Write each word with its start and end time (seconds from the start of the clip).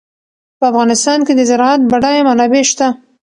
په 0.59 0.65
افغانستان 0.71 1.19
کې 1.25 1.33
د 1.35 1.41
زراعت 1.49 1.81
بډایه 1.91 2.21
منابع 2.27 2.63
شته. 2.71 2.87